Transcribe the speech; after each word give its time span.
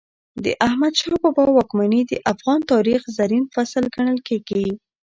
د 0.43 0.45
احمد 0.67 0.93
شاه 1.01 1.17
بابا 1.23 1.45
واکمني 1.51 2.01
د 2.07 2.13
افغان 2.33 2.59
تاریخ 2.73 3.01
زرین 3.17 3.43
فصل 3.53 3.83
ګڼل 3.95 4.19
کېږي. 4.27 4.69